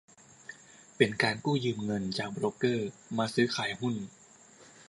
[0.97, 3.95] เป็นการกู้ยืมเงินจากโบรกเกอร์มาซื้อขายหุ้น